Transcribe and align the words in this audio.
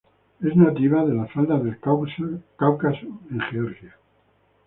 Es 0.41 0.55
nativa 0.55 1.05
de 1.05 1.13
las 1.13 1.31
faldas 1.31 1.63
del 1.63 1.79
Cáucaso 1.79 3.03
en 3.29 3.39
Georgia. 3.51 3.95